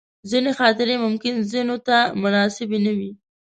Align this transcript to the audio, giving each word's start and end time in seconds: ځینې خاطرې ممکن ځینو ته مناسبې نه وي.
ځینې 0.29 0.51
خاطرې 0.59 0.95
ممکن 1.05 1.35
ځینو 1.51 1.75
ته 1.87 1.97
مناسبې 2.23 2.79
نه 2.85 2.91
وي. 2.97 3.11